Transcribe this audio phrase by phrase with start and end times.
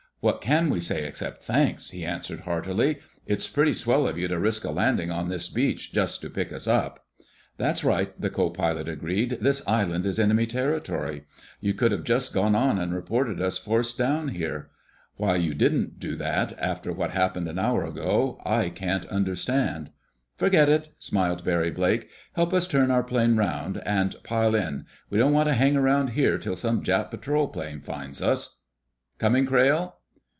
[0.23, 2.99] "What can we say, except 'Thanks?'" he answered heartily.
[3.25, 6.53] "It's pretty swell of you to risk a landing on this beach just to pick
[6.53, 7.07] us up."
[7.57, 9.39] "That's right!" the co pilot agreed.
[9.41, 11.23] "This island is enemy territory.
[11.59, 14.69] You could have just gone on and reported us forced down here.
[15.15, 19.89] Why you didn't do that, after what happened an hour ago, I can't understand."
[20.37, 22.09] "Forget it!" smiled Barry Blake.
[22.33, 24.85] "Help us turn our plane around, and pile in.
[25.09, 28.59] We don't want to hang around here till some Jap patrol plane finds us....
[29.17, 29.95] Coming, Crayle?"